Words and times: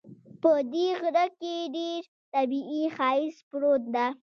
په 0.41 0.51
دې 0.73 0.87
غره 1.01 1.25
کې 1.39 1.55
ډېر 1.75 2.01
طبیعي 2.33 2.83
ښایست 2.95 3.39
پروت 3.49 3.83
ده 3.95 4.07